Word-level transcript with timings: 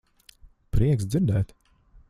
Prieks 0.77 1.07
dzirdēt. 1.15 1.57